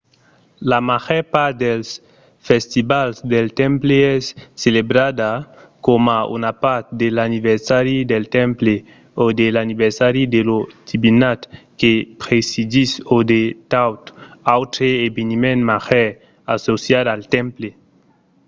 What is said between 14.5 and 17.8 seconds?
autre eveniment màger associat al temple